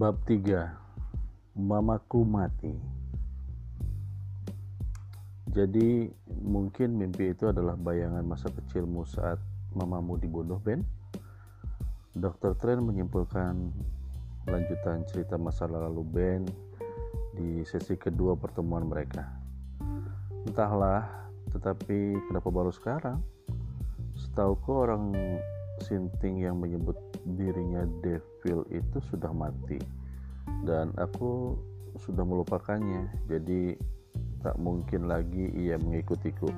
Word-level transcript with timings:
Bab 0.00 0.16
3 0.24 1.60
Mamaku 1.60 2.24
mati. 2.24 2.72
Jadi 5.44 6.08
mungkin 6.40 6.96
mimpi 6.96 7.36
itu 7.36 7.52
adalah 7.52 7.76
bayangan 7.76 8.24
masa 8.24 8.48
kecilmu 8.48 9.04
saat 9.04 9.36
mamamu 9.76 10.16
dibunuh 10.16 10.56
Ben. 10.56 10.80
Dr. 12.16 12.56
Tren 12.56 12.80
menyimpulkan 12.80 13.76
lanjutan 14.48 15.04
cerita 15.04 15.36
masa 15.36 15.68
lalu 15.68 16.00
Ben 16.08 16.48
di 17.36 17.60
sesi 17.68 17.92
kedua 18.00 18.40
pertemuan 18.40 18.88
mereka. 18.88 19.28
Entahlah 20.48 21.28
tetapi 21.52 22.16
kenapa 22.24 22.48
baru 22.48 22.72
sekarang? 22.72 23.20
Setauku 24.16 24.80
orang 24.80 25.12
Sinting 25.80 26.44
yang 26.44 26.60
menyebut 26.60 26.96
dirinya 27.24 27.88
Devil 28.04 28.64
itu 28.68 28.98
sudah 29.08 29.32
mati. 29.32 29.80
Dan 30.64 30.92
aku 31.00 31.56
sudah 31.96 32.22
melupakannya. 32.22 33.08
Jadi 33.26 33.74
tak 34.40 34.56
mungkin 34.56 35.08
lagi 35.08 35.52
ia 35.52 35.76
mengikutiku. 35.76 36.48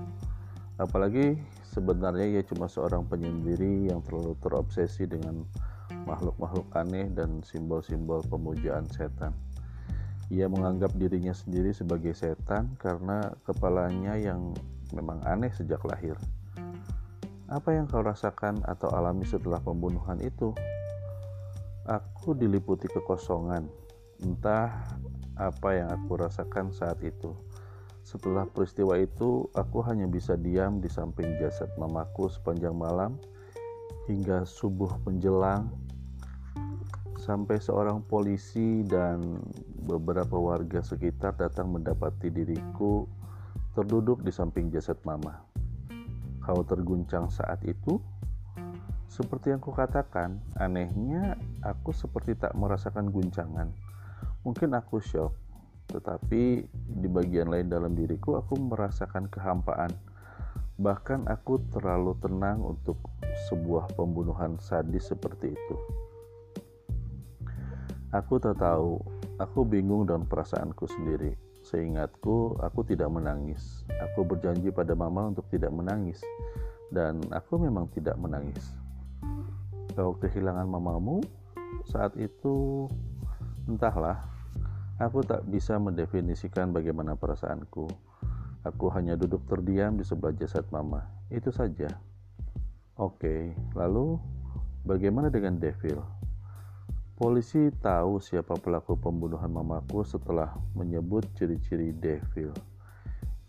Apalagi 0.79 1.39
sebenarnya 1.67 2.39
ia 2.39 2.43
cuma 2.43 2.67
seorang 2.67 3.07
penyendiri 3.07 3.91
yang 3.91 4.03
terlalu 4.03 4.35
terobsesi 4.43 5.07
dengan 5.07 5.47
makhluk-makhluk 6.09 6.67
aneh 6.75 7.07
dan 7.13 7.45
simbol-simbol 7.45 8.25
pemujaan 8.27 8.89
setan. 8.91 9.35
Ia 10.33 10.49
menganggap 10.49 10.97
dirinya 10.97 11.37
sendiri 11.37 11.77
sebagai 11.77 12.17
setan 12.17 12.73
karena 12.81 13.37
kepalanya 13.45 14.17
yang 14.17 14.57
memang 14.97 15.21
aneh 15.29 15.53
sejak 15.53 15.85
lahir. 15.85 16.17
Apa 17.53 17.77
yang 17.77 17.85
kau 17.85 18.01
rasakan 18.01 18.65
atau 18.65 18.89
alami 18.97 19.29
setelah 19.29 19.61
pembunuhan 19.61 20.17
itu? 20.25 20.57
Aku 21.85 22.33
diliputi 22.33 22.89
kekosongan, 22.89 23.69
entah 24.25 24.73
apa 25.37 25.69
yang 25.77 25.93
aku 25.93 26.17
rasakan 26.17 26.73
saat 26.73 26.97
itu. 27.05 27.37
Setelah 28.09 28.49
peristiwa 28.49 28.97
itu, 28.97 29.53
aku 29.53 29.85
hanya 29.85 30.09
bisa 30.09 30.33
diam 30.33 30.81
di 30.81 30.89
samping 30.89 31.37
jasad 31.45 31.69
mamaku 31.77 32.33
sepanjang 32.33 32.73
malam 32.73 33.21
hingga 34.09 34.49
subuh 34.49 34.97
menjelang 35.05 35.69
sampai 37.21 37.61
seorang 37.61 38.01
polisi 38.09 38.81
dan 38.89 39.45
beberapa 39.85 40.41
warga 40.41 40.81
sekitar 40.81 41.37
datang 41.37 41.69
mendapati 41.69 42.33
diriku 42.33 43.05
terduduk 43.77 44.25
di 44.25 44.33
samping 44.33 44.73
jasad 44.73 44.97
mama 45.05 45.52
kau 46.43 46.67
terguncang 46.67 47.31
saat 47.31 47.63
itu? 47.63 48.03
Seperti 49.07 49.53
yang 49.53 49.63
kukatakan, 49.63 50.41
anehnya 50.57 51.37
aku 51.61 51.93
seperti 51.93 52.33
tak 52.35 52.57
merasakan 52.57 53.13
guncangan. 53.13 53.69
Mungkin 54.43 54.73
aku 54.73 54.99
shock, 55.05 55.37
tetapi 55.93 56.65
di 56.73 57.09
bagian 57.13 57.53
lain 57.53 57.69
dalam 57.69 57.93
diriku 57.93 58.41
aku 58.41 58.57
merasakan 58.57 59.29
kehampaan. 59.29 59.93
Bahkan 60.81 61.29
aku 61.29 61.61
terlalu 61.71 62.17
tenang 62.25 62.65
untuk 62.65 62.99
sebuah 63.53 63.93
pembunuhan 63.93 64.57
sadis 64.57 65.13
seperti 65.13 65.53
itu. 65.53 65.77
Aku 68.17 68.41
tak 68.41 68.61
tahu, 68.61 68.97
aku 69.37 69.65
bingung 69.69 70.09
dengan 70.09 70.25
perasaanku 70.25 70.89
sendiri 70.89 71.33
Seingatku, 71.73 72.61
aku 72.61 72.85
tidak 72.85 73.09
menangis. 73.09 73.89
Aku 74.13 74.29
berjanji 74.29 74.69
pada 74.69 74.93
Mama 74.93 75.33
untuk 75.33 75.49
tidak 75.49 75.73
menangis, 75.73 76.21
dan 76.93 77.25
aku 77.33 77.57
memang 77.57 77.89
tidak 77.97 78.21
menangis. 78.21 78.77
Kau 79.97 80.13
kehilangan 80.21 80.69
mamamu 80.69 81.25
saat 81.89 82.13
itu, 82.21 82.89
entahlah. 83.65 84.21
Aku 85.01 85.25
tak 85.25 85.49
bisa 85.49 85.81
mendefinisikan 85.81 86.77
bagaimana 86.77 87.17
perasaanku. 87.17 87.89
Aku 88.63 88.87
hanya 88.95 89.19
duduk 89.19 89.43
terdiam 89.49 89.97
di 89.97 90.05
sebelah 90.05 90.37
jasad 90.37 90.69
Mama. 90.71 91.03
Itu 91.33 91.51
saja. 91.51 91.89
Oke, 93.01 93.57
lalu 93.75 94.21
bagaimana 94.85 95.33
dengan 95.33 95.59
Devil? 95.59 96.22
Polisi 97.13 97.69
tahu 97.85 98.25
siapa 98.25 98.57
pelaku 98.57 98.97
pembunuhan 98.97 99.53
mamaku 99.53 100.01
setelah 100.01 100.57
menyebut 100.73 101.29
ciri-ciri 101.37 101.93
Devil. 101.93 102.57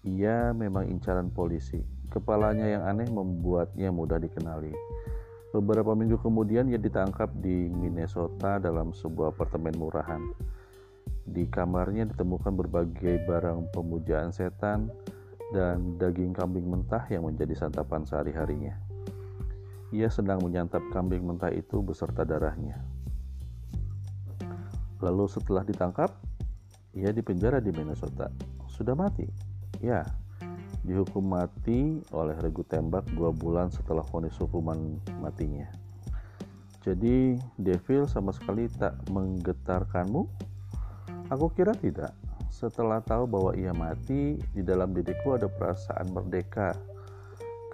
Ia 0.04 0.52
memang 0.52 0.92
incaran 0.92 1.32
polisi. 1.32 1.80
Kepalanya 2.12 2.68
yang 2.68 2.84
aneh 2.84 3.08
membuatnya 3.08 3.88
mudah 3.88 4.20
dikenali. 4.20 4.76
Beberapa 5.56 5.96
minggu 5.96 6.20
kemudian 6.20 6.68
ia 6.68 6.76
ditangkap 6.76 7.32
di 7.40 7.72
Minnesota 7.72 8.60
dalam 8.60 8.92
sebuah 8.92 9.32
apartemen 9.32 9.80
murahan. 9.80 10.20
Di 11.24 11.48
kamarnya 11.48 12.12
ditemukan 12.12 12.52
berbagai 12.60 13.24
barang 13.24 13.72
pemujaan 13.72 14.36
setan 14.36 14.92
dan 15.56 15.96
daging 15.96 16.36
kambing 16.36 16.68
mentah 16.68 17.08
yang 17.08 17.24
menjadi 17.24 17.56
santapan 17.56 18.04
sehari-harinya. 18.04 18.76
Ia 19.96 20.12
sedang 20.12 20.44
menyantap 20.44 20.84
kambing 20.92 21.24
mentah 21.24 21.54
itu 21.54 21.80
beserta 21.80 22.28
darahnya. 22.28 22.93
Lalu 25.04 25.28
setelah 25.28 25.68
ditangkap, 25.68 26.16
ia 26.96 27.12
dipenjara 27.12 27.60
di 27.60 27.76
Minnesota. 27.76 28.32
Sudah 28.72 28.96
mati? 28.96 29.28
Ya, 29.84 30.08
dihukum 30.88 31.28
mati 31.36 32.00
oleh 32.16 32.40
regu 32.40 32.64
tembak 32.64 33.04
dua 33.12 33.36
bulan 33.36 33.68
setelah 33.68 34.00
vonis 34.08 34.40
hukuman 34.40 34.96
matinya. 35.20 35.68
Jadi, 36.88 37.36
Devil 37.60 38.08
sama 38.08 38.32
sekali 38.32 38.72
tak 38.72 38.96
menggetarkanmu? 39.12 40.24
Aku 41.32 41.52
kira 41.52 41.76
tidak. 41.76 42.16
Setelah 42.48 43.04
tahu 43.04 43.28
bahwa 43.28 43.52
ia 43.60 43.76
mati, 43.76 44.40
di 44.56 44.64
dalam 44.64 44.96
diriku 44.96 45.36
ada 45.36 45.52
perasaan 45.52 46.12
merdeka. 46.16 46.76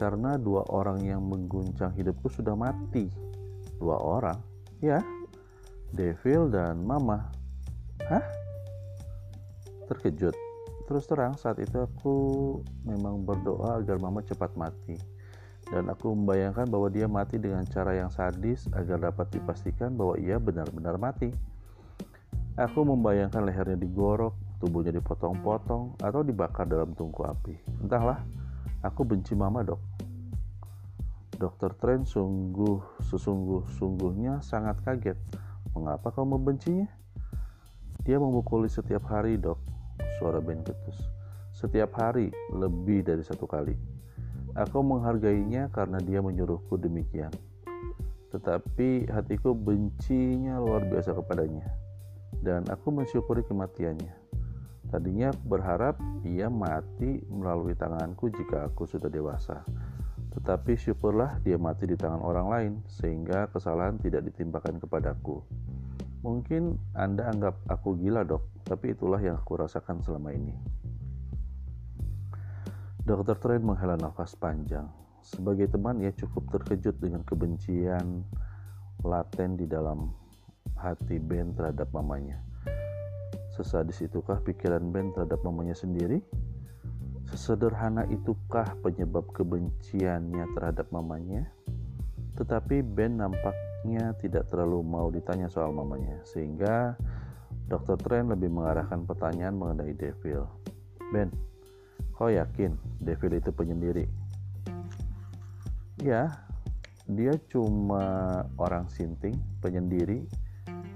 Karena 0.02 0.34
dua 0.40 0.66
orang 0.74 1.06
yang 1.06 1.22
mengguncang 1.26 1.94
hidupku 1.94 2.30
sudah 2.32 2.58
mati. 2.58 3.10
Dua 3.78 3.98
orang? 3.98 4.38
Ya, 4.80 5.04
Devil 5.94 6.54
dan 6.54 6.86
Mama. 6.86 7.30
Hah? 8.06 8.26
Terkejut. 9.90 10.38
Terus 10.86 11.06
terang 11.06 11.38
saat 11.38 11.62
itu 11.62 11.78
aku 11.78 12.16
memang 12.86 13.22
berdoa 13.26 13.78
agar 13.78 14.02
Mama 14.02 14.26
cepat 14.26 14.54
mati. 14.58 14.98
Dan 15.70 15.86
aku 15.86 16.14
membayangkan 16.18 16.66
bahwa 16.66 16.90
dia 16.90 17.06
mati 17.06 17.38
dengan 17.38 17.62
cara 17.70 17.94
yang 17.94 18.10
sadis 18.10 18.66
agar 18.74 19.14
dapat 19.14 19.30
dipastikan 19.30 19.94
bahwa 19.94 20.18
ia 20.18 20.42
benar-benar 20.42 20.98
mati. 20.98 21.30
Aku 22.58 22.82
membayangkan 22.84 23.46
lehernya 23.46 23.78
digorok, 23.78 24.34
tubuhnya 24.58 24.92
dipotong-potong, 24.98 25.96
atau 26.02 26.22
dibakar 26.26 26.66
dalam 26.66 26.92
tungku 26.98 27.22
api. 27.22 27.56
Entahlah, 27.86 28.26
aku 28.82 29.06
benci 29.06 29.38
Mama 29.38 29.62
dok. 29.62 29.80
Dokter 31.40 31.72
Tren 31.80 32.04
sungguh 32.04 33.00
sesungguh-sungguhnya 33.00 34.44
sangat 34.44 34.84
kaget 34.84 35.16
Mengapa 35.78 36.10
kau 36.10 36.26
membencinya? 36.26 36.90
Dia 38.08 38.18
memukuli 38.18 38.66
setiap 38.72 39.06
hari, 39.06 39.38
dok. 39.38 39.60
Suara 40.18 40.42
Ben 40.42 40.64
ketus. 40.66 40.98
Setiap 41.54 41.94
hari, 42.00 42.32
lebih 42.56 43.06
dari 43.06 43.22
satu 43.22 43.46
kali. 43.46 43.76
Aku 44.58 44.82
menghargainya 44.82 45.70
karena 45.70 46.02
dia 46.02 46.24
menyuruhku 46.24 46.80
demikian. 46.80 47.30
Tetapi 48.34 49.10
hatiku 49.10 49.54
bencinya 49.54 50.58
luar 50.62 50.86
biasa 50.86 51.14
kepadanya. 51.14 51.70
Dan 52.40 52.66
aku 52.70 52.94
mensyukuri 52.94 53.46
kematiannya. 53.46 54.14
Tadinya 54.90 55.30
aku 55.30 55.44
berharap 55.46 55.96
ia 56.26 56.50
mati 56.50 57.22
melalui 57.30 57.78
tanganku 57.78 58.34
jika 58.34 58.66
aku 58.66 58.90
sudah 58.90 59.06
dewasa. 59.06 59.62
Tetapi 60.30 60.78
syukurlah 60.78 61.42
dia 61.42 61.58
mati 61.58 61.90
di 61.90 61.98
tangan 61.98 62.22
orang 62.22 62.48
lain, 62.48 62.74
sehingga 62.86 63.50
kesalahan 63.50 63.98
tidak 63.98 64.30
ditimpakan 64.30 64.78
kepadaku. 64.78 65.42
Mungkin 66.22 66.76
Anda 66.94 67.32
anggap 67.32 67.56
aku 67.72 67.96
gila, 67.98 68.28
dok, 68.28 68.44
tapi 68.68 68.92
itulah 68.94 69.18
yang 69.24 69.40
aku 69.40 69.56
rasakan 69.56 70.04
selama 70.04 70.36
ini. 70.36 70.54
Dokter 73.02 73.40
Tren 73.42 73.66
menghela 73.66 73.98
nafas 73.98 74.38
panjang. 74.38 74.86
Sebagai 75.26 75.72
teman, 75.72 75.98
ia 75.98 76.14
cukup 76.14 76.46
terkejut 76.54 77.00
dengan 77.02 77.26
kebencian 77.26 78.22
laten 79.02 79.58
di 79.58 79.66
dalam 79.66 80.14
hati 80.78 81.18
Ben 81.18 81.56
terhadap 81.56 81.90
mamanya. 81.90 82.38
Sesadis 83.56 84.00
itukah 84.04 84.40
pikiran 84.44 84.94
Ben 84.94 85.12
terhadap 85.16 85.42
mamanya 85.42 85.74
sendiri? 85.74 86.22
Sesederhana 87.30 88.10
itukah 88.10 88.66
penyebab 88.82 89.30
kebenciannya 89.38 90.50
terhadap 90.58 90.90
mamanya? 90.90 91.46
Tetapi 92.34 92.82
Ben 92.82 93.22
nampaknya 93.22 94.18
tidak 94.18 94.50
terlalu 94.50 94.82
mau 94.82 95.14
ditanya 95.14 95.46
soal 95.46 95.70
mamanya, 95.70 96.18
sehingga 96.26 96.98
Dr. 97.70 98.02
Tren 98.02 98.34
lebih 98.34 98.50
mengarahkan 98.50 99.06
pertanyaan 99.06 99.54
mengenai 99.54 99.94
Devil. 99.94 100.50
Ben, 101.14 101.30
kau 102.18 102.34
yakin 102.34 102.74
Devil 102.98 103.38
itu 103.38 103.54
penyendiri? 103.54 104.10
Ya, 106.02 106.34
dia 107.06 107.38
cuma 107.54 108.42
orang 108.58 108.90
sinting, 108.90 109.38
penyendiri, 109.62 110.26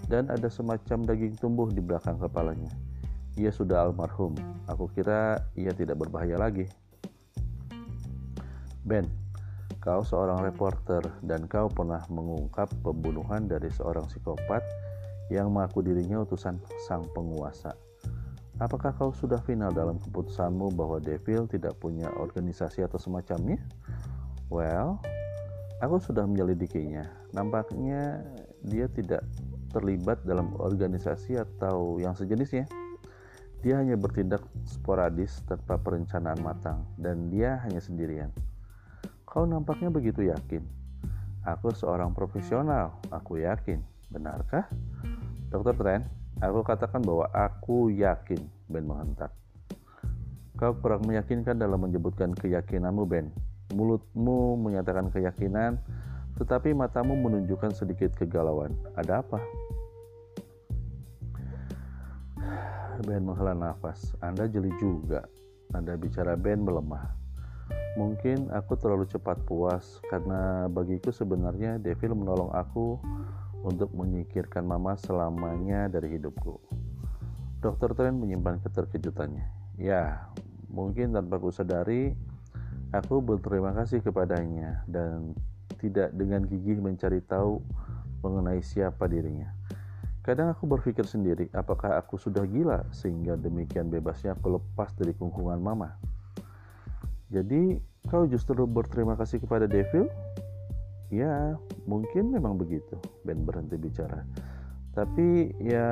dan 0.10 0.34
ada 0.34 0.50
semacam 0.50 1.06
daging 1.06 1.38
tumbuh 1.38 1.70
di 1.70 1.82
belakang 1.82 2.18
kepalanya. 2.18 2.74
Ia 3.40 3.50
sudah 3.50 3.90
almarhum. 3.90 4.38
Aku 4.70 4.90
kira 4.94 5.42
ia 5.58 5.74
tidak 5.74 6.02
berbahaya 6.06 6.38
lagi. 6.38 6.70
Ben, 8.84 9.08
kau 9.82 10.04
seorang 10.04 10.44
reporter 10.44 11.02
dan 11.24 11.48
kau 11.48 11.72
pernah 11.72 12.04
mengungkap 12.12 12.70
pembunuhan 12.84 13.48
dari 13.48 13.72
seorang 13.72 14.06
psikopat 14.12 14.62
yang 15.32 15.50
mengaku 15.50 15.82
dirinya 15.82 16.22
utusan 16.22 16.60
sang 16.86 17.08
penguasa. 17.16 17.74
Apakah 18.62 18.94
kau 18.94 19.10
sudah 19.10 19.42
final 19.42 19.74
dalam 19.74 19.98
keputusanmu 19.98 20.78
bahwa 20.78 21.02
Devil 21.02 21.50
tidak 21.50 21.74
punya 21.82 22.06
organisasi 22.14 22.86
atau 22.86 23.02
semacamnya? 23.02 23.58
Well, 24.54 25.02
aku 25.82 25.98
sudah 25.98 26.30
menyelidikinya. 26.30 27.10
Nampaknya 27.34 28.22
dia 28.62 28.86
tidak 28.94 29.26
terlibat 29.74 30.22
dalam 30.22 30.54
organisasi 30.62 31.42
atau 31.42 31.98
yang 31.98 32.14
sejenisnya. 32.14 32.70
Dia 33.64 33.80
hanya 33.80 33.96
bertindak 33.96 34.44
sporadis 34.68 35.40
tanpa 35.48 35.80
perencanaan 35.80 36.44
matang 36.44 36.84
dan 37.00 37.32
dia 37.32 37.64
hanya 37.64 37.80
sendirian. 37.80 38.28
Kau 39.24 39.48
nampaknya 39.48 39.88
begitu 39.88 40.28
yakin. 40.28 40.68
Aku 41.48 41.72
seorang 41.72 42.12
profesional, 42.12 43.00
aku 43.08 43.40
yakin. 43.40 43.80
Benarkah? 44.12 44.68
Dokter 45.48 45.80
Trent, 45.80 46.04
aku 46.44 46.60
katakan 46.68 47.00
bahwa 47.00 47.32
aku 47.32 47.88
yakin, 47.88 48.44
Ben 48.68 48.84
menghentak. 48.84 49.32
Kau 50.60 50.76
kurang 50.84 51.08
meyakinkan 51.08 51.56
dalam 51.56 51.80
menyebutkan 51.80 52.36
keyakinanmu, 52.36 53.08
Ben. 53.08 53.32
Mulutmu 53.72 54.60
menyatakan 54.60 55.08
keyakinan, 55.08 55.80
tetapi 56.36 56.76
matamu 56.76 57.16
menunjukkan 57.16 57.72
sedikit 57.72 58.12
kegalauan. 58.20 58.76
Ada 59.00 59.24
apa? 59.24 59.40
Ben 63.04 63.28
menghela 63.28 63.52
nafas. 63.52 64.16
Anda 64.24 64.48
jeli 64.48 64.72
juga. 64.80 65.28
Anda 65.76 66.00
bicara 66.00 66.40
Ben 66.40 66.64
melemah. 66.64 67.20
Mungkin 67.94 68.50
aku 68.50 68.74
terlalu 68.80 69.06
cepat 69.06 69.38
puas 69.46 70.02
karena 70.10 70.66
bagiku 70.66 71.14
sebenarnya 71.14 71.78
Devil 71.78 72.18
menolong 72.18 72.50
aku 72.50 72.98
untuk 73.62 73.94
menyingkirkan 73.94 74.66
mama 74.66 74.98
selamanya 74.98 75.88
dari 75.88 76.18
hidupku. 76.18 76.58
Dokter 77.62 77.96
Trent 77.96 78.18
menyimpan 78.20 78.60
keterkejutannya. 78.60 79.48
Ya, 79.80 80.28
mungkin 80.68 81.16
tanpa 81.16 81.40
ku 81.40 81.54
sadari, 81.54 82.12
aku 82.92 83.24
berterima 83.24 83.72
kasih 83.72 84.04
kepadanya 84.04 84.84
dan 84.90 85.38
tidak 85.80 86.12
dengan 86.12 86.44
gigih 86.44 86.82
mencari 86.82 87.24
tahu 87.24 87.64
mengenai 88.20 88.60
siapa 88.60 89.08
dirinya. 89.08 89.54
Kadang 90.24 90.56
aku 90.56 90.64
berpikir 90.72 91.04
sendiri, 91.04 91.52
apakah 91.52 92.00
aku 92.00 92.16
sudah 92.16 92.48
gila 92.48 92.88
sehingga 92.96 93.36
demikian 93.36 93.92
bebasnya 93.92 94.40
aku 94.40 94.56
lepas 94.56 94.96
dari 94.96 95.12
kungkungan 95.12 95.60
mama. 95.60 96.00
Jadi, 97.28 97.76
kau 98.08 98.24
justru 98.24 98.64
berterima 98.64 99.20
kasih 99.20 99.44
kepada 99.44 99.68
Devil? 99.68 100.08
Ya, 101.12 101.60
mungkin 101.84 102.32
memang 102.32 102.56
begitu. 102.56 102.96
Ben 103.28 103.44
berhenti 103.44 103.76
bicara. 103.76 104.24
Tapi 104.96 105.60
ya 105.60 105.92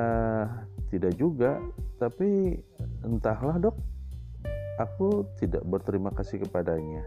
tidak 0.87 1.11
juga. 1.19 1.59
Tapi 1.99 2.55
entahlah 3.03 3.59
dok, 3.59 3.75
aku 4.79 5.27
tidak 5.43 5.61
berterima 5.67 6.09
kasih 6.15 6.39
kepadanya. 6.47 7.03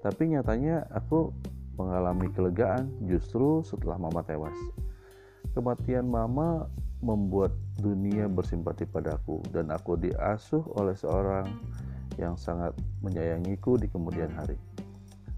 Tapi 0.00 0.32
nyatanya 0.32 0.88
aku 0.96 1.28
mengalami 1.76 2.32
kelegaan 2.32 2.88
justru 3.04 3.60
setelah 3.62 4.00
mama 4.00 4.24
tewas. 4.24 4.56
Kematian 5.54 6.10
mama 6.10 6.66
membuat 6.98 7.54
dunia 7.78 8.26
bersimpati 8.26 8.90
padaku 8.90 9.38
dan 9.54 9.70
aku 9.70 9.94
diasuh 9.94 10.66
oleh 10.74 10.98
seorang 10.98 11.46
yang 12.18 12.34
sangat 12.34 12.74
menyayangiku 13.06 13.78
di 13.78 13.86
kemudian 13.86 14.34
hari. 14.34 14.58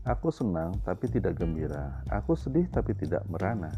Aku 0.09 0.33
senang 0.33 0.73
tapi 0.87 1.11
tidak 1.11 1.37
gembira. 1.37 2.01
Aku 2.09 2.33
sedih 2.33 2.65
tapi 2.73 2.97
tidak 2.97 3.27
merana. 3.29 3.69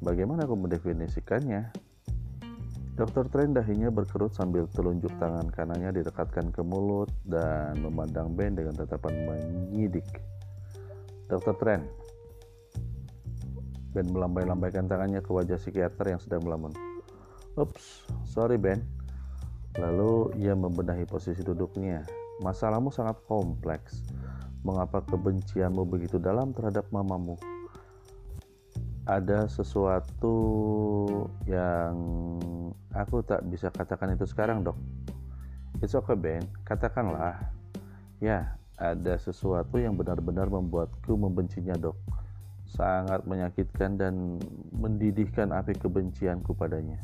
Bagaimana 0.00 0.48
aku 0.48 0.56
mendefinisikannya? 0.56 1.68
Dokter 2.94 3.26
Tren 3.26 3.50
dahinya 3.50 3.90
berkerut 3.90 4.30
sambil 4.38 4.70
telunjuk 4.70 5.10
tangan 5.18 5.50
kanannya 5.50 5.98
didekatkan 5.98 6.54
ke 6.54 6.62
mulut 6.62 7.10
dan 7.26 7.74
memandang 7.82 8.30
Ben 8.38 8.54
dengan 8.54 8.78
tatapan 8.78 9.10
menyidik. 9.26 10.06
Dokter 11.26 11.58
Tren, 11.58 11.80
Ben 13.94 14.10
melambai-lambaikan 14.10 14.90
tangannya 14.90 15.22
ke 15.22 15.30
wajah 15.30 15.54
psikiater 15.54 16.10
yang 16.10 16.18
sedang 16.18 16.42
melamun. 16.42 16.74
Ups, 17.54 18.02
sorry 18.26 18.58
Ben. 18.58 18.82
Lalu 19.78 20.34
ia 20.42 20.58
membenahi 20.58 21.06
posisi 21.06 21.46
duduknya. 21.46 22.02
Masalahmu 22.42 22.90
sangat 22.90 23.22
kompleks. 23.30 24.02
Mengapa 24.66 24.98
kebencianmu 25.06 25.86
begitu 25.86 26.18
dalam 26.18 26.50
terhadap 26.50 26.90
mamamu? 26.90 27.38
Ada 29.06 29.46
sesuatu 29.46 30.34
yang 31.46 31.94
aku 32.90 33.22
tak 33.22 33.46
bisa 33.46 33.70
katakan 33.70 34.18
itu 34.18 34.26
sekarang, 34.26 34.66
dok. 34.66 34.74
It's 35.78 35.94
okay, 35.94 36.18
Ben. 36.18 36.42
Katakanlah. 36.66 37.38
Ya, 38.18 38.58
ada 38.74 39.14
sesuatu 39.22 39.78
yang 39.78 39.94
benar-benar 39.94 40.50
membuatku 40.50 41.14
membencinya, 41.14 41.78
dok 41.78 41.94
sangat 42.74 43.22
menyakitkan 43.24 43.94
dan 43.94 44.42
mendidihkan 44.74 45.54
api 45.54 45.78
kebencianku 45.78 46.58
padanya. 46.58 46.98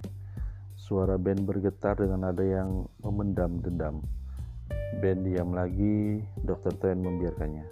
Suara 0.75 1.15
Ben 1.15 1.47
bergetar 1.47 1.95
dengan 1.95 2.27
nada 2.27 2.43
yang 2.43 2.91
memendam 3.07 3.63
dendam. 3.63 4.03
Ben 4.99 5.23
diam 5.23 5.55
lagi, 5.55 6.19
Dokter 6.43 6.75
Tren 6.83 6.99
membiarkannya. 7.07 7.63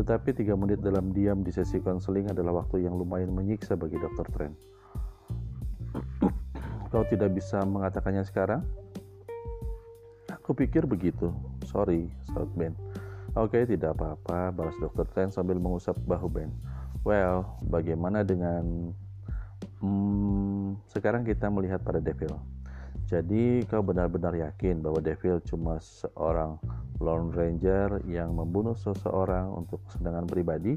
Tetapi 0.00 0.32
tiga 0.32 0.56
menit 0.56 0.80
dalam 0.80 1.12
diam 1.12 1.44
di 1.44 1.52
sesi 1.52 1.76
konseling 1.82 2.32
adalah 2.32 2.64
waktu 2.64 2.88
yang 2.88 2.96
lumayan 2.96 3.34
menyiksa 3.36 3.76
bagi 3.76 4.00
Dokter 4.00 4.24
Tren. 4.32 4.52
Kau 6.88 7.04
tidak 7.12 7.36
bisa 7.36 7.60
mengatakannya 7.68 8.24
sekarang? 8.24 8.64
Aku 10.32 10.56
pikir 10.56 10.88
begitu. 10.88 11.28
Sorry, 11.68 12.08
saut 12.32 12.48
Ben. 12.56 12.72
Oke, 13.36 13.68
tidak 13.68 14.00
apa-apa, 14.00 14.48
balas 14.56 14.72
Dokter 14.80 15.04
Tren 15.12 15.28
sambil 15.28 15.60
mengusap 15.60 16.00
bahu 16.08 16.32
Ben. 16.32 16.48
Well, 17.08 17.56
bagaimana 17.64 18.20
dengan 18.20 18.92
hmm, 19.80 20.76
sekarang 20.92 21.24
kita 21.24 21.48
melihat 21.48 21.80
pada 21.80 22.04
Devil. 22.04 22.36
Jadi 23.08 23.64
kau 23.64 23.80
benar-benar 23.80 24.36
yakin 24.36 24.84
bahwa 24.84 25.00
Devil 25.00 25.40
cuma 25.48 25.80
seorang 25.80 26.60
Lone 27.00 27.32
Ranger 27.32 28.04
yang 28.04 28.36
membunuh 28.36 28.76
seseorang 28.76 29.48
untuk 29.56 29.80
kesenangan 29.88 30.28
pribadi? 30.28 30.76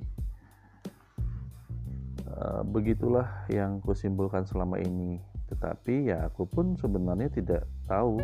Uh, 2.32 2.64
begitulah 2.64 3.28
yang 3.52 3.84
kusimpulkan 3.84 4.48
selama 4.48 4.80
ini. 4.80 5.20
Tetapi 5.52 6.16
ya 6.16 6.32
aku 6.32 6.48
pun 6.48 6.80
sebenarnya 6.80 7.28
tidak 7.28 7.68
tahu 7.92 8.24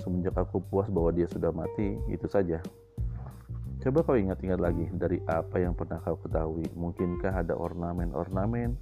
semenjak 0.00 0.32
aku 0.40 0.64
puas 0.64 0.88
bahwa 0.88 1.12
dia 1.12 1.28
sudah 1.28 1.52
mati. 1.52 2.00
Itu 2.08 2.24
saja. 2.24 2.64
Coba 3.84 4.00
kau 4.00 4.16
ingat-ingat 4.16 4.64
lagi 4.64 4.88
dari 4.96 5.20
apa 5.28 5.60
yang 5.60 5.76
pernah 5.76 6.00
kau 6.00 6.16
ketahui. 6.16 6.64
Mungkinkah 6.72 7.44
ada 7.44 7.52
ornamen-ornamen 7.52 8.72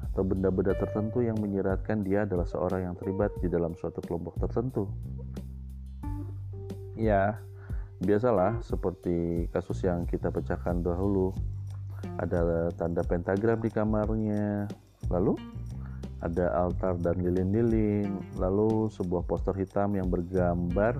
atau 0.00 0.24
benda-benda 0.24 0.72
tertentu 0.72 1.20
yang 1.20 1.36
menyiratkan 1.36 2.00
dia 2.00 2.24
adalah 2.24 2.48
seorang 2.48 2.88
yang 2.88 2.94
terlibat 2.96 3.36
di 3.44 3.52
dalam 3.52 3.76
suatu 3.76 4.00
kelompok 4.00 4.40
tertentu? 4.40 4.88
Ya, 6.96 7.36
biasalah 8.00 8.64
seperti 8.64 9.44
kasus 9.52 9.84
yang 9.84 10.08
kita 10.08 10.32
pecahkan 10.32 10.80
dahulu. 10.80 11.36
Ada 12.16 12.72
tanda 12.80 13.04
pentagram 13.04 13.60
di 13.60 13.68
kamarnya. 13.68 14.72
Lalu 15.12 15.36
ada 16.24 16.64
altar 16.64 16.96
dan 16.96 17.20
lilin-lilin, 17.20 18.08
lalu 18.40 18.88
sebuah 18.88 19.20
poster 19.28 19.52
hitam 19.52 20.00
yang 20.00 20.08
bergambar 20.08 20.96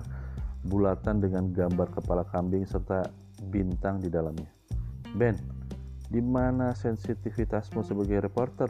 bulatan 0.61 1.25
dengan 1.25 1.49
gambar 1.49 1.89
kepala 1.89 2.21
kambing 2.29 2.61
serta 2.61 3.09
bintang 3.47 4.03
di 4.03 4.11
dalamnya. 4.11 4.51
Ben, 5.15 5.39
di 6.11 6.19
mana 6.19 6.75
sensitivitasmu 6.75 7.81
sebagai 7.81 8.19
reporter? 8.23 8.69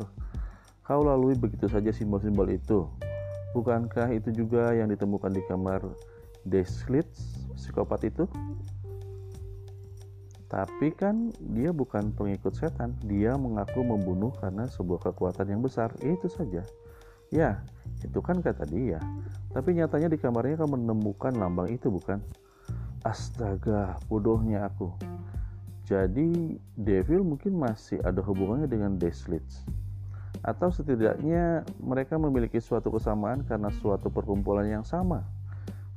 Kau 0.86 1.04
lalui 1.04 1.36
begitu 1.36 1.68
saja 1.68 1.92
simbol-simbol 1.92 2.48
itu. 2.48 2.88
Bukankah 3.52 4.14
itu 4.14 4.32
juga 4.32 4.72
yang 4.72 4.88
ditemukan 4.88 5.34
di 5.34 5.42
kamar 5.50 5.82
Deslitz, 6.48 7.44
psikopat 7.58 8.08
itu? 8.08 8.24
Tapi 10.48 10.96
kan 10.96 11.36
dia 11.52 11.76
bukan 11.76 12.16
pengikut 12.16 12.56
setan. 12.56 12.96
Dia 13.04 13.36
mengaku 13.36 13.84
membunuh 13.84 14.32
karena 14.40 14.64
sebuah 14.64 15.12
kekuatan 15.12 15.52
yang 15.52 15.60
besar. 15.60 15.92
Itu 16.00 16.32
saja. 16.32 16.64
Ya, 17.28 17.60
itu 18.00 18.24
kan 18.24 18.40
kata 18.40 18.64
dia. 18.72 19.04
Tapi 19.52 19.76
nyatanya 19.76 20.08
di 20.08 20.16
kamarnya 20.16 20.64
kau 20.64 20.72
menemukan 20.72 21.36
lambang 21.36 21.68
itu 21.68 21.92
bukan? 21.92 22.24
Astaga, 23.08 23.96
bodohnya 24.12 24.68
aku. 24.68 24.92
Jadi 25.88 26.60
Devil 26.76 27.24
mungkin 27.24 27.56
masih 27.56 28.04
ada 28.04 28.20
hubungannya 28.20 28.68
dengan 28.68 29.00
Deslitz. 29.00 29.64
atau 30.46 30.70
setidaknya 30.70 31.66
mereka 31.82 32.16
memiliki 32.16 32.62
suatu 32.62 32.94
kesamaan 32.94 33.42
karena 33.50 33.74
suatu 33.74 34.08
perkumpulan 34.14 34.70
yang 34.70 34.86
sama 34.86 35.26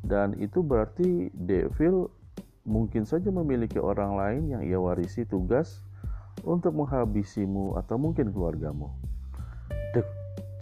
dan 0.05 0.33
itu 0.41 0.65
berarti 0.65 1.29
Devil 1.37 2.09
mungkin 2.65 3.05
saja 3.05 3.29
memiliki 3.29 3.77
orang 3.77 4.17
lain 4.17 4.43
yang 4.49 4.63
ia 4.65 4.81
warisi 4.81 5.29
tugas 5.29 5.85
untuk 6.41 6.73
menghabisimu 6.73 7.77
atau 7.77 8.01
mungkin 8.01 8.33
keluargamu. 8.33 8.89
Dek, 9.93 10.09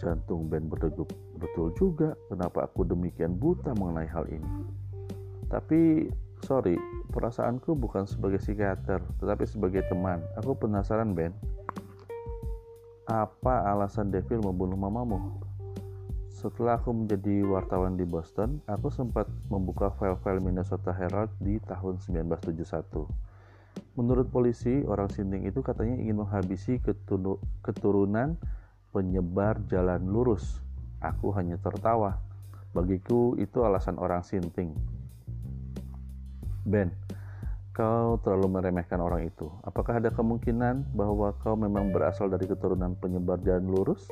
jantung 0.03 0.51
Ben 0.51 0.67
berdegup. 0.67 1.07
Betul 1.39 1.71
juga 1.79 2.19
kenapa 2.27 2.67
aku 2.67 2.83
demikian 2.83 3.39
buta 3.39 3.71
mengenai 3.79 4.09
hal 4.11 4.27
ini. 4.27 4.51
Tapi 5.47 6.11
sorry, 6.43 6.79
perasaanku 7.11 7.75
bukan 7.75 8.05
sebagai 8.05 8.39
psikiater, 8.39 9.01
tetapi 9.19 9.43
sebagai 9.47 9.83
teman. 9.87 10.21
Aku 10.39 10.55
penasaran 10.55 11.15
Ben, 11.17 11.33
apa 13.09 13.65
alasan 13.73 14.13
Devil 14.13 14.45
membunuh 14.45 14.77
mamamu? 14.77 15.41
Setelah 16.29 16.79
aku 16.79 16.95
menjadi 16.95 17.43
wartawan 17.43 17.99
di 17.99 18.07
Boston, 18.07 18.63
aku 18.63 18.87
sempat 18.93 19.27
membuka 19.51 19.91
file-file 19.99 20.39
Minnesota 20.39 20.95
Herald 20.95 21.33
di 21.43 21.59
tahun 21.67 21.99
1971. 21.99 23.09
Menurut 23.99 24.31
polisi, 24.31 24.85
orang 24.87 25.11
Sinting 25.11 25.43
itu 25.49 25.59
katanya 25.59 25.99
ingin 25.99 26.23
menghabisi 26.23 26.79
keturunan 27.65 28.39
penyebar 28.95 29.59
jalan 29.67 29.99
lurus. 30.07 30.63
Aku 31.03 31.35
hanya 31.35 31.59
tertawa. 31.59 32.23
Bagiku 32.71 33.35
itu 33.35 33.65
alasan 33.67 33.99
orang 33.99 34.23
Sinting. 34.23 34.98
Ben, 36.69 36.93
kau 37.73 38.21
terlalu 38.21 38.61
meremehkan 38.61 39.01
orang 39.01 39.25
itu. 39.25 39.49
Apakah 39.65 39.97
ada 39.97 40.13
kemungkinan 40.13 40.93
bahwa 40.93 41.33
kau 41.41 41.57
memang 41.57 41.89
berasal 41.89 42.29
dari 42.29 42.45
keturunan 42.45 42.93
penyebar 42.93 43.41
jalan 43.41 43.73
lurus? 43.73 44.05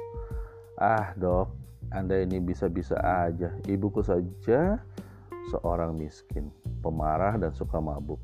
Ah, 0.81 1.13
dok, 1.13 1.53
anda 1.93 2.17
ini 2.17 2.41
bisa-bisa 2.41 2.97
aja. 2.97 3.53
Ibuku 3.69 4.01
saja 4.01 4.81
seorang 5.53 5.93
miskin, 5.93 6.49
pemarah 6.81 7.37
dan 7.37 7.53
suka 7.53 7.77
mabuk. 7.77 8.17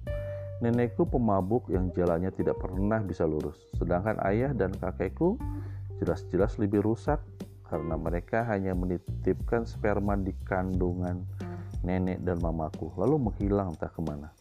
Nenekku 0.65 1.05
pemabuk 1.05 1.69
yang 1.69 1.93
jalannya 1.93 2.33
tidak 2.33 2.57
pernah 2.57 3.05
bisa 3.05 3.29
lurus. 3.29 3.61
Sedangkan 3.77 4.17
ayah 4.25 4.49
dan 4.49 4.73
kakekku 4.73 5.37
jelas-jelas 6.01 6.57
lebih 6.57 6.81
rusak 6.81 7.21
karena 7.69 8.01
mereka 8.01 8.41
hanya 8.49 8.73
menitipkan 8.73 9.69
sperma 9.69 10.17
di 10.17 10.33
kandungan 10.41 11.21
nenek 11.83 12.23
dan 12.23 12.39
mamaku 12.39 12.89
lalu 12.95 13.19
menghilang 13.29 13.75
entah 13.75 13.91
ke 13.91 14.01
mana. 14.01 14.31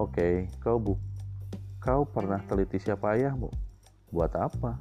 Oke, 0.00 0.48
kau 0.62 0.80
bu, 0.80 0.96
kau 1.82 2.08
pernah 2.08 2.40
teliti 2.48 2.80
siapa 2.80 3.18
ayahmu? 3.18 3.52
Buat 4.08 4.32
apa? 4.38 4.80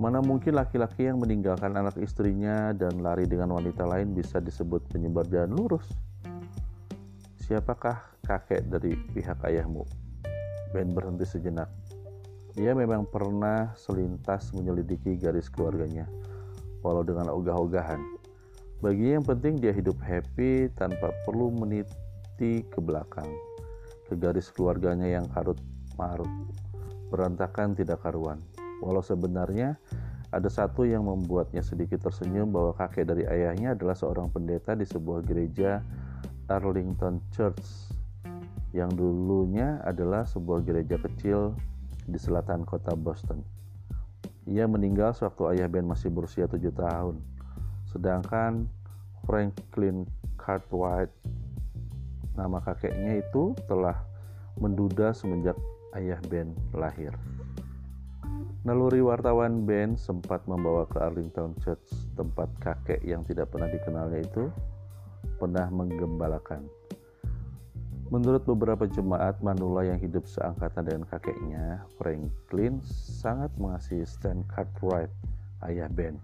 Mana 0.00 0.24
mungkin 0.24 0.56
laki-laki 0.56 1.12
yang 1.12 1.20
meninggalkan 1.20 1.76
anak 1.76 1.94
istrinya 2.00 2.72
dan 2.72 3.04
lari 3.04 3.28
dengan 3.28 3.52
wanita 3.52 3.84
lain 3.84 4.16
bisa 4.16 4.40
disebut 4.40 4.80
penyebar 4.88 5.28
jalan 5.28 5.52
lurus? 5.52 5.84
Siapakah 7.44 8.00
kakek 8.24 8.64
dari 8.72 8.96
pihak 9.12 9.44
ayahmu? 9.44 9.84
Ben 10.72 10.88
berhenti 10.96 11.28
sejenak. 11.28 11.68
Ia 12.56 12.72
memang 12.72 13.06
pernah 13.06 13.76
selintas 13.76 14.50
menyelidiki 14.56 15.20
garis 15.20 15.52
keluarganya, 15.52 16.08
walau 16.80 17.04
dengan 17.06 17.30
ogah-ogahan. 17.30 18.19
Bagi 18.80 19.12
yang 19.12 19.20
penting 19.20 19.60
dia 19.60 19.76
hidup 19.76 20.00
happy 20.00 20.72
tanpa 20.72 21.12
perlu 21.28 21.52
meniti 21.52 22.64
ke 22.64 22.80
belakang, 22.80 23.28
ke 24.08 24.16
garis 24.16 24.48
keluarganya 24.48 25.04
yang 25.04 25.28
karut 25.28 25.60
marut, 26.00 26.32
berantakan 27.12 27.76
tidak 27.76 28.00
karuan. 28.00 28.40
Walau 28.80 29.04
sebenarnya 29.04 29.76
ada 30.32 30.48
satu 30.48 30.88
yang 30.88 31.04
membuatnya 31.04 31.60
sedikit 31.60 32.08
tersenyum 32.08 32.56
bahwa 32.56 32.72
kakek 32.72 33.04
dari 33.04 33.28
ayahnya 33.28 33.76
adalah 33.76 33.92
seorang 33.92 34.32
pendeta 34.32 34.72
di 34.72 34.88
sebuah 34.88 35.28
gereja 35.28 35.84
Arlington 36.48 37.20
Church 37.36 37.92
yang 38.72 38.88
dulunya 38.96 39.76
adalah 39.84 40.24
sebuah 40.24 40.64
gereja 40.64 40.96
kecil 40.96 41.52
di 42.08 42.16
selatan 42.16 42.64
kota 42.64 42.96
Boston. 42.96 43.44
Ia 44.48 44.64
meninggal 44.64 45.12
sewaktu 45.12 45.52
ayah 45.52 45.68
Ben 45.68 45.84
masih 45.84 46.08
berusia 46.08 46.48
tujuh 46.48 46.72
tahun. 46.72 47.29
Sedangkan 47.90 48.70
Franklin 49.26 50.06
Cartwright, 50.38 51.10
nama 52.38 52.62
kakeknya 52.62 53.18
itu 53.18 53.52
telah 53.66 53.98
menduda 54.56 55.10
semenjak 55.10 55.58
ayah 55.98 56.22
Ben 56.30 56.54
lahir. 56.70 57.10
Naluri 58.62 59.00
wartawan 59.02 59.64
Ben 59.66 59.96
sempat 59.96 60.44
membawa 60.44 60.84
ke 60.86 61.00
Arlington 61.00 61.56
Church, 61.64 61.90
tempat 62.14 62.46
kakek 62.60 63.00
yang 63.02 63.24
tidak 63.24 63.50
pernah 63.50 63.66
dikenalnya 63.72 64.20
itu 64.20 64.52
pernah 65.40 65.66
menggembalakan. 65.72 66.68
Menurut 68.10 68.42
beberapa 68.42 68.90
jemaat 68.90 69.38
Manula 69.40 69.86
yang 69.86 70.02
hidup 70.02 70.26
seangkatan 70.26 70.82
dengan 70.82 71.06
kakeknya, 71.06 71.86
Franklin 71.94 72.82
sangat 72.84 73.54
mengasihi 73.54 74.02
Stan 74.02 74.42
Cartwright, 74.50 75.14
ayah 75.64 75.86
Ben. 75.86 76.18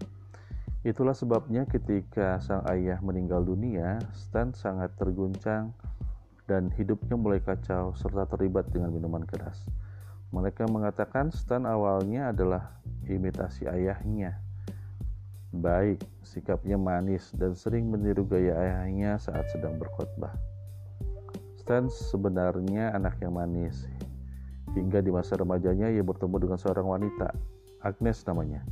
Itulah 0.87 1.11
sebabnya 1.11 1.67
ketika 1.67 2.39
sang 2.39 2.63
ayah 2.71 2.95
meninggal 3.03 3.43
dunia, 3.43 3.99
Stan 4.15 4.55
sangat 4.55 4.95
terguncang 4.95 5.75
dan 6.47 6.71
hidupnya 6.71 7.19
mulai 7.19 7.43
kacau 7.43 7.91
serta 7.91 8.23
terlibat 8.31 8.71
dengan 8.71 8.95
minuman 8.95 9.27
keras. 9.27 9.67
Mereka 10.31 10.63
mengatakan 10.71 11.27
Stan 11.35 11.67
awalnya 11.67 12.31
adalah 12.31 12.79
imitasi 13.03 13.67
ayahnya. 13.67 14.39
Baik, 15.51 15.99
sikapnya 16.23 16.79
manis 16.79 17.35
dan 17.35 17.51
sering 17.51 17.91
meniru 17.91 18.23
gaya 18.23 18.55
ayahnya 18.55 19.19
saat 19.19 19.43
sedang 19.51 19.75
berkhotbah. 19.75 20.39
Stan 21.59 21.91
sebenarnya 21.91 22.95
anak 22.95 23.19
yang 23.19 23.35
manis. 23.35 23.91
Hingga 24.71 25.03
di 25.03 25.11
masa 25.11 25.35
remajanya 25.35 25.91
ia 25.91 25.99
bertemu 25.99 26.47
dengan 26.47 26.55
seorang 26.55 26.87
wanita, 26.87 27.35
Agnes 27.83 28.23
namanya. 28.23 28.63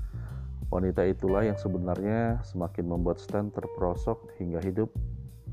Wanita 0.75 1.08
itulah 1.08 1.39
yang 1.48 1.55
sebenarnya 1.55 2.44
semakin 2.44 2.84
membuat 2.91 3.24
Stan 3.24 3.48
terperosok 3.48 4.36
hingga 4.36 4.60
hidup 4.60 4.91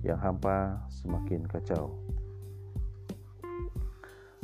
yang 0.03 0.19
hampa 0.19 0.83
semakin 0.91 1.47
kacau. 1.47 1.95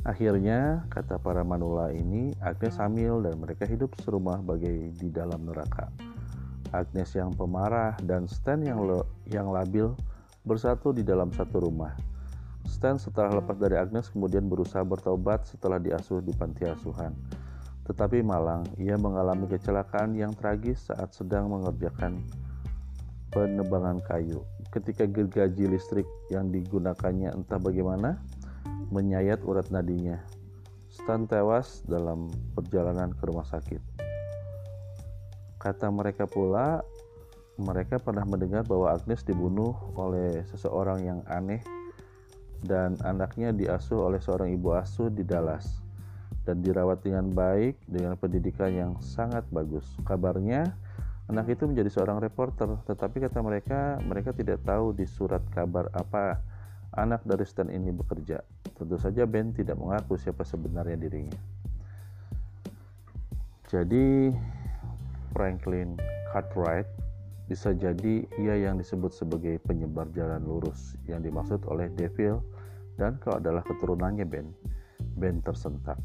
Akhirnya, 0.06 0.86
kata 0.86 1.18
para 1.18 1.42
manula 1.42 1.90
ini, 1.90 2.30
Agnes 2.38 2.78
hamil 2.78 3.26
dan 3.26 3.42
mereka 3.42 3.66
hidup 3.66 3.90
serumah 4.06 4.38
bagai 4.38 4.94
di 4.94 5.10
dalam 5.10 5.50
neraka. 5.50 5.90
Agnes 6.70 7.10
yang 7.10 7.34
pemarah 7.34 7.98
dan 8.06 8.30
Stan 8.30 8.62
yang, 8.62 8.78
lo, 8.78 9.02
yang 9.26 9.50
labil 9.50 9.98
bersatu 10.46 10.94
di 10.94 11.02
dalam 11.02 11.34
satu 11.34 11.58
rumah. 11.58 11.98
Stan 12.70 12.94
setelah 12.94 13.42
lepas 13.42 13.58
dari 13.58 13.74
Agnes 13.74 14.14
kemudian 14.14 14.46
berusaha 14.46 14.86
bertobat 14.86 15.42
setelah 15.42 15.82
diasuh 15.82 16.22
di 16.22 16.30
panti 16.38 16.70
asuhan. 16.70 17.18
Tetapi 17.88 18.20
malang, 18.20 18.68
ia 18.76 19.00
mengalami 19.00 19.48
kecelakaan 19.48 20.12
yang 20.12 20.36
tragis 20.36 20.92
saat 20.92 21.08
sedang 21.16 21.48
mengerjakan 21.48 22.20
penebangan 23.32 24.04
kayu. 24.04 24.44
Ketika 24.68 25.08
gergaji 25.08 25.64
listrik 25.72 26.04
yang 26.28 26.52
digunakannya 26.52 27.32
entah 27.32 27.56
bagaimana, 27.56 28.20
menyayat 28.92 29.40
urat 29.40 29.72
nadinya. 29.72 30.20
Stan 30.92 31.24
tewas 31.24 31.80
dalam 31.88 32.28
perjalanan 32.52 33.08
ke 33.16 33.24
rumah 33.24 33.48
sakit. 33.48 33.80
Kata 35.56 35.88
mereka 35.88 36.28
pula, 36.28 36.84
mereka 37.56 37.96
pernah 37.96 38.28
mendengar 38.28 38.68
bahwa 38.68 38.92
Agnes 38.92 39.24
dibunuh 39.24 39.72
oleh 39.96 40.44
seseorang 40.52 41.08
yang 41.08 41.20
aneh 41.24 41.64
dan 42.68 43.00
anaknya 43.00 43.56
diasuh 43.56 44.12
oleh 44.12 44.20
seorang 44.20 44.52
ibu 44.52 44.76
asuh 44.76 45.08
di 45.10 45.24
Dallas 45.24 45.87
dan 46.48 46.64
dirawat 46.64 47.04
dengan 47.04 47.28
baik 47.28 47.76
dengan 47.84 48.16
pendidikan 48.16 48.72
yang 48.72 48.92
sangat 49.04 49.44
bagus. 49.52 49.84
Kabarnya 50.08 50.64
anak 51.28 51.52
itu 51.52 51.68
menjadi 51.68 51.92
seorang 51.92 52.24
reporter, 52.24 52.80
tetapi 52.88 53.20
kata 53.20 53.44
mereka 53.44 54.00
mereka 54.00 54.32
tidak 54.32 54.64
tahu 54.64 54.96
di 54.96 55.04
surat 55.04 55.44
kabar 55.52 55.92
apa 55.92 56.40
anak 56.96 57.20
dari 57.28 57.44
Stan 57.44 57.68
ini 57.68 57.92
bekerja. 57.92 58.40
Tentu 58.64 58.96
saja 58.96 59.28
Ben 59.28 59.52
tidak 59.52 59.76
mengaku 59.76 60.16
siapa 60.16 60.40
sebenarnya 60.40 60.96
dirinya. 60.96 61.36
Jadi 63.68 64.32
Franklin 65.36 66.00
Cartwright 66.32 66.88
bisa 67.44 67.76
jadi 67.76 68.24
ia 68.40 68.56
yang 68.56 68.80
disebut 68.80 69.12
sebagai 69.12 69.60
penyebar 69.68 70.08
jalan 70.16 70.40
lurus 70.40 70.96
yang 71.04 71.20
dimaksud 71.20 71.60
oleh 71.68 71.92
Devil 71.92 72.40
dan 72.96 73.20
kau 73.20 73.36
adalah 73.36 73.60
keturunannya 73.68 74.24
Ben. 74.24 74.48
Ben 75.20 75.44
tersentak. 75.44 76.00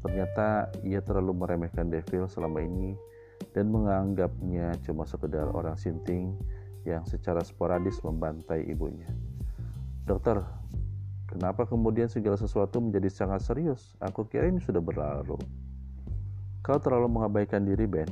Ternyata 0.00 0.72
ia 0.80 1.04
terlalu 1.04 1.44
meremehkan 1.44 1.92
Devil 1.92 2.24
selama 2.24 2.64
ini 2.64 2.96
dan 3.52 3.68
menganggapnya 3.68 4.76
cuma 4.84 5.04
sekedar 5.04 5.48
orang 5.52 5.76
sinting 5.76 6.36
yang 6.88 7.04
secara 7.04 7.44
sporadis 7.44 8.00
membantai 8.00 8.64
ibunya. 8.64 9.08
Dokter, 10.08 10.40
kenapa 11.28 11.68
kemudian 11.68 12.08
segala 12.08 12.40
sesuatu 12.40 12.80
menjadi 12.80 13.12
sangat 13.12 13.44
serius? 13.44 13.92
Aku 14.00 14.24
kira 14.24 14.48
ini 14.48 14.58
sudah 14.64 14.80
berlalu. 14.80 15.36
Kau 16.64 16.76
terlalu 16.80 17.08
mengabaikan 17.20 17.64
diri, 17.64 17.84
Ben. 17.88 18.08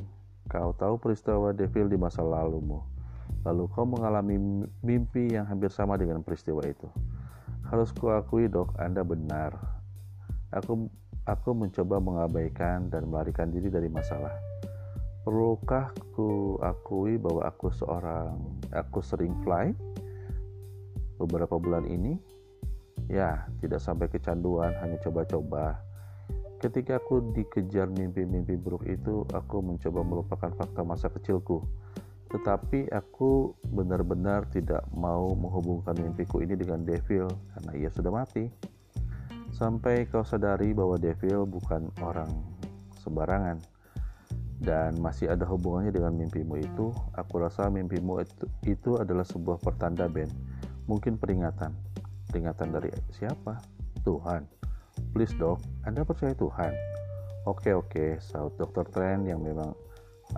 Kau 0.49 0.73
tahu 0.73 0.97
peristiwa 0.97 1.53
Devil 1.53 1.89
di 1.89 1.97
masa 1.97 2.25
lalumu. 2.25 2.81
Lalu 3.45 3.69
kau 3.69 3.85
mengalami 3.85 4.65
mimpi 4.81 5.37
yang 5.37 5.45
hampir 5.45 5.69
sama 5.69 5.93
dengan 5.97 6.25
peristiwa 6.25 6.65
itu. 6.65 6.89
Harus 7.69 7.93
kuakui, 7.93 8.49
Dok, 8.49 8.73
Anda 8.81 9.05
benar. 9.05 9.53
Aku 10.49 10.89
aku 11.29 11.53
mencoba 11.53 12.01
mengabaikan 12.01 12.89
dan 12.89 13.05
melarikan 13.05 13.53
diri 13.53 13.69
dari 13.69 13.87
masalah. 13.87 14.33
Perlukah 15.21 15.93
ku 16.17 16.57
akui 16.63 17.21
bahwa 17.21 17.45
aku 17.45 17.69
seorang 17.69 18.33
aku 18.73 19.03
sering 19.05 19.37
fly 19.45 19.69
beberapa 21.21 21.61
bulan 21.61 21.85
ini? 21.85 22.17
Ya, 23.09 23.45
tidak 23.61 23.81
sampai 23.81 24.09
kecanduan, 24.09 24.73
hanya 24.81 24.97
coba-coba 25.01 25.81
Ketika 26.59 26.99
aku 26.99 27.31
dikejar 27.31 27.87
mimpi-mimpi 27.87 28.59
buruk 28.59 28.83
itu, 28.83 29.23
aku 29.31 29.63
mencoba 29.63 30.03
melupakan 30.03 30.51
fakta 30.51 30.83
masa 30.83 31.07
kecilku. 31.07 31.63
Tetapi 32.27 32.91
aku 32.91 33.55
benar-benar 33.63 34.43
tidak 34.51 34.83
mau 34.91 35.31
menghubungkan 35.39 35.95
mimpiku 35.95 36.43
ini 36.43 36.59
dengan 36.59 36.83
Devil 36.83 37.31
karena 37.55 37.71
ia 37.79 37.87
sudah 37.87 38.11
mati. 38.11 38.51
Sampai 39.59 40.07
kau 40.07 40.23
sadari 40.23 40.71
bahwa 40.71 40.95
Devil 40.95 41.43
bukan 41.43 41.91
orang 41.99 42.31
sembarangan 43.03 43.59
dan 44.63 44.95
masih 45.03 45.27
ada 45.35 45.43
hubungannya 45.43 45.91
dengan 45.91 46.15
mimpimu 46.15 46.55
itu, 46.63 46.95
aku 47.11 47.43
rasa 47.43 47.67
mimpimu 47.67 48.23
itu, 48.23 48.47
itu 48.63 48.95
adalah 48.95 49.27
sebuah 49.27 49.59
pertanda 49.59 50.07
Ben. 50.07 50.31
Mungkin 50.87 51.19
peringatan. 51.19 51.75
Peringatan 52.31 52.71
dari 52.71 52.87
siapa? 53.11 53.59
Tuhan. 54.07 54.47
Please 55.11 55.35
dok, 55.35 55.59
Anda 55.83 56.07
percaya 56.07 56.31
Tuhan? 56.39 56.71
Oke 57.43 57.75
oke, 57.75 58.15
saud 58.23 58.55
Dr. 58.55 58.87
Trent 58.87 59.27
yang 59.27 59.43
memang 59.43 59.75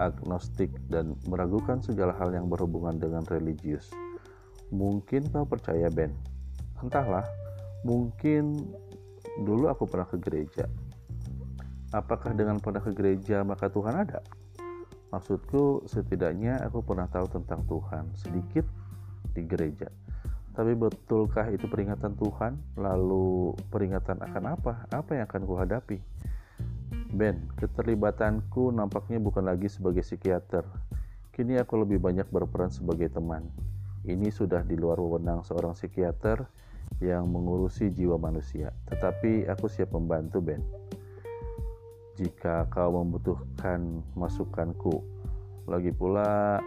agnostik 0.01 0.73
dan 0.89 1.13
meragukan 1.29 1.77
segala 1.81 2.17
hal 2.17 2.33
yang 2.33 2.49
berhubungan 2.49 2.97
dengan 2.97 3.21
religius. 3.29 3.89
Mungkin 4.73 5.29
kau 5.29 5.45
percaya 5.45 5.93
Ben? 5.93 6.09
Entahlah, 6.81 7.25
mungkin 7.85 8.69
dulu 9.39 9.71
aku 9.71 9.87
pernah 9.87 10.07
ke 10.09 10.19
gereja. 10.19 10.67
Apakah 11.91 12.35
dengan 12.35 12.59
pernah 12.59 12.83
ke 12.83 12.91
gereja 12.91 13.43
maka 13.43 13.71
Tuhan 13.71 13.95
ada? 13.95 14.19
Maksudku 15.11 15.87
setidaknya 15.91 16.63
aku 16.63 16.83
pernah 16.83 17.07
tahu 17.11 17.27
tentang 17.27 17.67
Tuhan 17.67 18.15
sedikit 18.15 18.63
di 19.35 19.43
gereja. 19.43 19.91
Tapi 20.51 20.75
betulkah 20.75 21.47
itu 21.51 21.67
peringatan 21.67 22.15
Tuhan? 22.15 22.59
Lalu 22.75 23.55
peringatan 23.71 24.19
akan 24.19 24.43
apa? 24.55 24.73
Apa 24.91 25.19
yang 25.19 25.27
akan 25.27 25.43
kuhadapi? 25.47 25.99
Ben, 27.11 27.47
keterlibatanku 27.59 28.71
nampaknya 28.71 29.19
bukan 29.19 29.47
lagi 29.47 29.67
sebagai 29.67 30.03
psikiater. 30.03 30.63
Kini 31.31 31.59
aku 31.59 31.79
lebih 31.83 31.99
banyak 31.99 32.27
berperan 32.27 32.71
sebagai 32.71 33.11
teman. 33.11 33.47
Ini 34.07 34.31
sudah 34.31 34.63
di 34.63 34.79
luar 34.79 34.99
wewenang 34.99 35.43
seorang 35.43 35.75
psikiater 35.75 36.47
yang 37.01 37.27
mengurusi 37.27 37.89
jiwa 37.89 38.21
manusia. 38.21 38.69
Tetapi 38.87 39.49
aku 39.49 39.65
siap 39.65 39.91
membantu, 39.91 40.39
Ben. 40.39 40.61
Jika 42.15 42.69
kau 42.69 42.93
membutuhkan 42.93 44.05
masukanku. 44.13 45.01
Lagi 45.65 45.89
pula, 45.93 46.61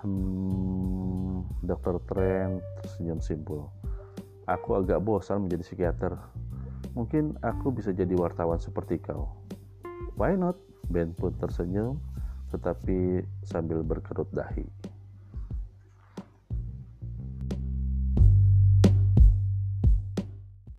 Hmm, 0.00 1.44
Dokter 1.60 2.00
Trent 2.08 2.64
tersenyum 2.80 3.20
simpul. 3.20 3.68
Aku 4.48 4.80
agak 4.80 5.04
bosan 5.04 5.44
menjadi 5.44 5.60
psikiater. 5.60 6.16
Mungkin 6.96 7.36
aku 7.44 7.68
bisa 7.68 7.92
jadi 7.92 8.16
wartawan 8.16 8.56
seperti 8.56 8.96
kau. 8.96 9.28
Why 10.16 10.40
not? 10.40 10.56
Ben 10.88 11.12
pun 11.12 11.36
tersenyum, 11.36 12.00
tetapi 12.48 13.28
sambil 13.44 13.84
berkerut 13.84 14.26
dahi. 14.32 14.64